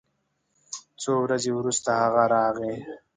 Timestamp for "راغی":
2.33-2.73